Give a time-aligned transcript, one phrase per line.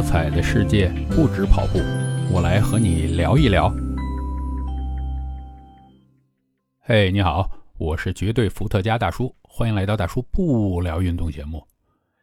[0.00, 1.78] 多彩的世界不止跑步，
[2.32, 3.70] 我来和你聊一聊。
[6.80, 7.46] 嘿，你好，
[7.76, 11.62] 我是绝对伏特加大叔，欢迎来到大叔不聊运动节目。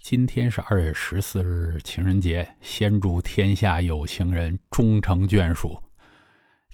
[0.00, 5.78] 今天是二月十四日，情人节，先祝天下有情人终成眷属。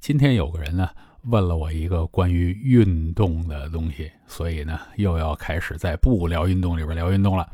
[0.00, 0.88] 今天有个人呢
[1.24, 7.50] 问了我一个关于运动的东西，所以呢又要开始在不聊运动里边聊运动了。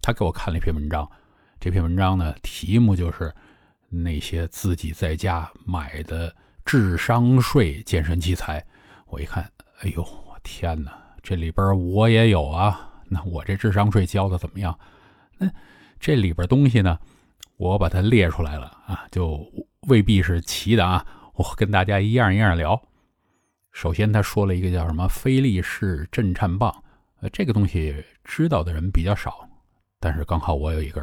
[0.00, 1.10] 他给我看了一篇文章。
[1.64, 3.34] 这篇文章呢，题目就是
[3.88, 6.30] 那些自己在家买的
[6.62, 8.62] 智商税健身器材。
[9.06, 9.50] 我一看，
[9.80, 12.92] 哎呦，我天哪，这里边我也有啊！
[13.08, 14.78] 那我这智商税交的怎么样？
[15.38, 15.50] 那
[15.98, 16.98] 这里边东西呢，
[17.56, 19.50] 我把它列出来了啊，就
[19.88, 21.06] 未必是齐的啊。
[21.32, 22.78] 我跟大家一样一样聊。
[23.72, 26.84] 首先，他说了一个叫什么菲力士震颤棒，
[27.22, 29.48] 呃，这个东西知道的人比较少，
[29.98, 31.02] 但是刚好我有一根。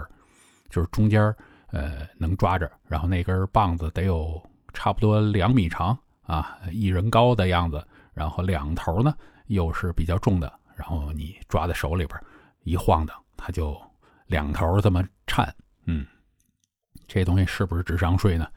[0.71, 1.21] 就是中间
[1.67, 4.41] 呃，能抓着，然后那根棒子得有
[4.73, 9.13] 差不多两米长啊，一人高的样子，然后两头呢
[9.47, 12.19] 又是比较重的，然后你抓在手里边
[12.63, 13.79] 一晃荡，它就
[14.25, 15.53] 两头这么颤。
[15.85, 16.05] 嗯，
[17.07, 18.47] 这东西是不是智商税呢？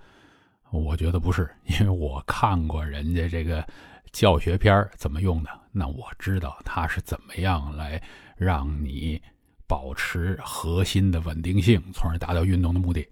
[0.70, 3.64] 我觉得不是，因为我看过人家这个
[4.10, 8.02] 教学片怎么用的，那我知道它是怎么样来
[8.36, 9.22] 让你。
[9.66, 13.06] 保持核心的稳定性，从而达到运动的目的。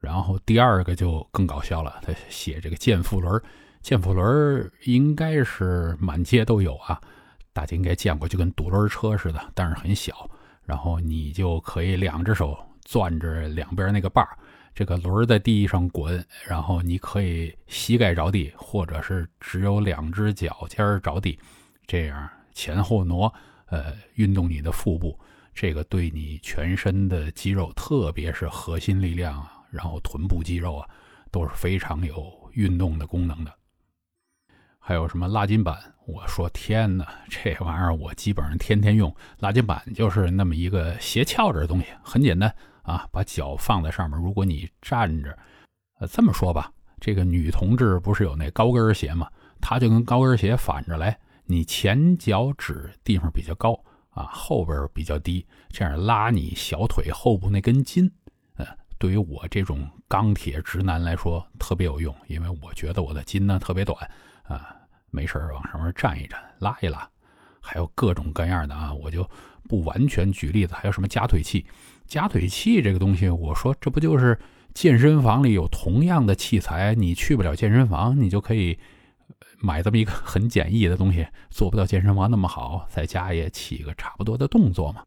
[0.00, 3.40] 然后第二个就更搞笑了，他写这个健腹轮，
[3.80, 7.00] 健腹轮应该是满街都有啊，
[7.52, 10.28] 大家应该见过，就跟独轮车似的，但是很小。
[10.64, 14.26] 然后你就可以两只手攥着两边那个把
[14.74, 21.38] 这个轮在地上滚，然后你可以膝盖着地，或者是只有两只脚尖着地，
[21.86, 23.32] 这样前后挪，
[23.66, 25.18] 呃，运动你的腹部。
[25.54, 30.88] 这个对你全身的肌肉，特别是核心力量啊，然后臀部肌肉啊，
[31.30, 33.52] 都是非常有运动的功能的。
[34.78, 35.78] 还有什么拉筋板？
[36.06, 39.14] 我说天哪，这玩意儿我基本上天天用。
[39.38, 42.52] 拉筋板就是那么一个斜翘着的东西，很简单
[42.82, 44.18] 啊，把脚放在上面。
[44.20, 45.38] 如果你站着，
[46.00, 49.28] 呃，这么说吧，这个女同志不是有那高跟鞋吗？
[49.60, 53.78] 它就跟高跟鞋反着来，你前脚趾地方比较高。
[54.12, 58.10] 啊，后边比较低，这样拉你小腿后部那根筋，
[58.56, 58.66] 呃，
[58.98, 63.98] 对于我这种钢铁直男来说特别有用，因为我觉得我的筋呢特别短，
[64.44, 64.76] 啊，
[65.10, 67.08] 没事往上面站一站，拉一拉，
[67.60, 69.28] 还有各种各样的啊，我就
[69.68, 71.64] 不完全举例子，还有什么夹腿器，
[72.06, 74.38] 夹腿器这个东西，我说这不就是
[74.74, 78.78] 健身房里有同样的器材，你去不了健身房，你就可以。
[79.62, 85.04] 买这么一个很简易的东西，做不到健身房那么好，在家也起个差不多的动作嘛。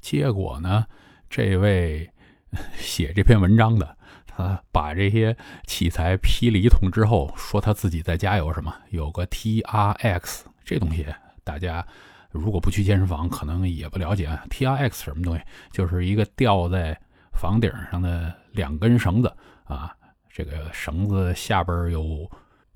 [0.00, 0.84] 结果呢，
[1.30, 2.10] 这位
[2.76, 3.96] 写这篇文章的，
[4.26, 11.06] 他把这些器材批了一通之后，说他自己在家有什么，有个 T R X 这东西，
[11.44, 11.86] 大家
[12.30, 17.00] 如果不去健身房，可能也不了解啊 T R X 什么东西，就是一个吊在
[17.32, 19.32] 房顶上的两根绳子
[19.64, 19.94] 啊，
[20.28, 22.28] 这个绳子下边有。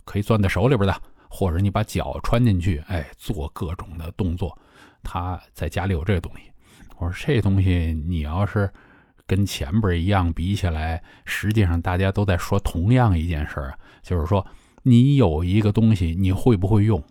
[0.06, 4.58] 可以攥在手里边的，或者你把脚穿进去，哎，做各种的动作。
[5.02, 6.50] 他在家里有这个东西。
[6.96, 8.72] 我说这东西你要是
[9.26, 14.44] 跟前边一样比起来，实际上大家都在说同样一件事儿，就是说
[14.82, 17.02] 你有一个东西，你会不会用？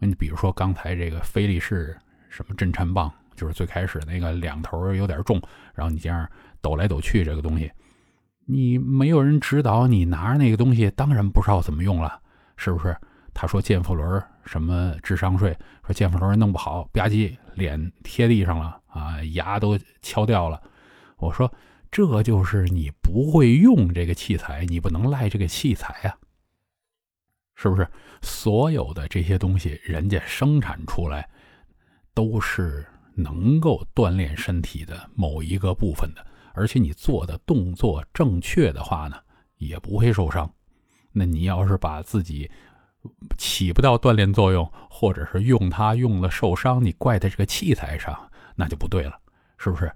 [0.00, 1.96] 你比如说刚才这个菲力士
[2.28, 5.40] 什么震颤棒，就是最开始那个两头有点重，
[5.74, 6.28] 然后你这样
[6.60, 7.70] 抖来抖去，这个东西
[8.46, 12.20] 你没有人指导，你拿着那个东西，当然不知道怎么用了。
[12.60, 12.94] 是不是？
[13.32, 15.56] 他说健腹轮什么智商税？
[15.86, 20.62] 说健腹轮弄不好，吧唧脸贴地上了啊，牙都敲掉了。
[21.16, 21.50] 我说
[21.90, 26.14] 这就是你不会用这个器材，你不能赖这个器材呀，
[27.54, 27.88] 是不是？
[28.20, 31.26] 所有的这些东西，人家生产出来
[32.12, 39.16] 都是能够锻炼身体的某一个部分的，而且你做的动作正确的话呢，
[39.56, 40.52] 也不会受伤。
[41.12, 42.50] 那你要是把自己
[43.38, 49.18] 起不到锻炼作用，或者是用它用了受伤，你怪在这个器材上，那就不对了，
[49.58, 49.90] 是不是？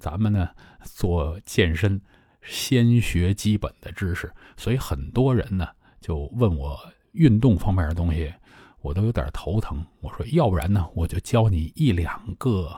[0.00, 0.48] 咱们呢
[0.82, 2.00] 做健身，
[2.42, 5.68] 先学基本的知识，所以很多人呢
[6.00, 6.78] 就问我
[7.12, 8.32] 运动方面的东西，
[8.80, 9.84] 我都有点头疼。
[10.00, 12.74] 我说，要不然呢，我就教你一两个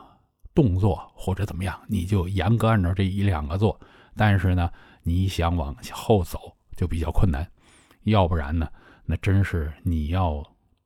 [0.53, 3.79] 动作，或者怎么样，你就严格按照这一两个做。
[4.15, 4.69] 但是呢，
[5.03, 7.49] 你想往后走就比较困难。
[8.05, 8.67] 要不然呢？
[9.05, 10.43] 那真是你要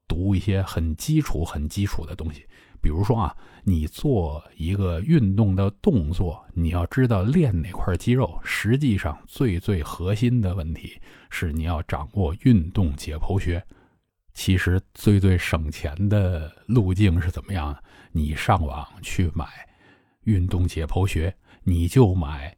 [0.08, 2.46] 读一些很基础、很基础的东西，
[2.82, 3.34] 比如说啊，
[3.64, 8.38] 你做一个运动的动作，你要知道练哪块肌肉。
[8.44, 11.00] 实际上，最最核心的问题
[11.30, 13.66] 是你要掌握运动解剖学。
[14.34, 17.78] 其实最最省钱的路径是怎么样？
[18.12, 19.46] 你上网去买
[20.24, 21.34] 运动解剖学，
[21.64, 22.56] 你就买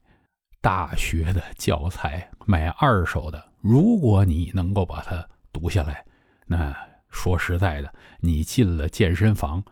[0.62, 3.51] 大学的教材，买二手的。
[3.62, 6.04] 如果你能够把它读下来，
[6.46, 6.76] 那
[7.10, 9.64] 说实在的，你进了健身房。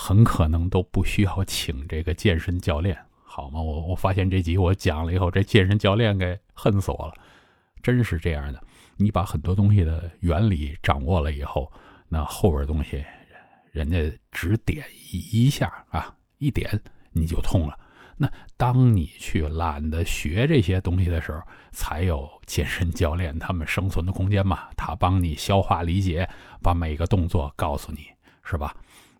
[0.00, 3.60] 很可能都不需要请这个健身教练，好吗？
[3.60, 7.14] 我我发现这集我讲了以后，这健身教练给恨死我了。
[7.82, 8.62] 真是这样的，
[8.96, 11.72] 你把很多东西的原理掌握了以后，
[12.08, 13.04] 那后边东西，
[13.72, 13.98] 人家
[14.30, 16.80] 只点一一下啊，一点
[17.10, 17.76] 你就通了。
[18.20, 24.68] 那当你去懒得学这些东西的时候，才有健身教练他们生存的空间嘛？
[24.76, 26.28] 他帮你消化理解，
[26.60, 28.06] 把每个动作告诉你，
[28.42, 28.74] 是吧？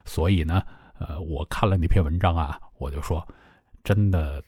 [0.05, 0.61] 所以呢，
[0.99, 3.27] 呃，我看了那篇文章啊，我就说，
[3.85, 4.43] 真的，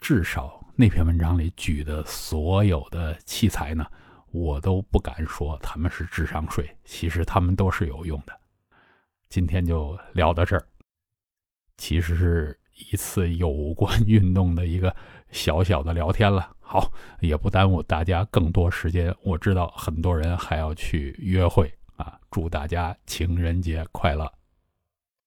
[0.00, 3.86] 至少那篇文章里举的所有的器材呢，
[4.32, 8.36] 我都不敢说他们是智商税，其实他们都是有用的。
[9.28, 10.66] 今天就聊到这儿，
[11.76, 14.94] 其实是一次有关运动的一个
[15.30, 16.50] 小小的聊天了。
[16.60, 16.90] 好，
[17.20, 19.14] 也不耽误大家更多时间。
[19.22, 24.30] 我知道很多人还要去约会啊，祝大家情人节快乐。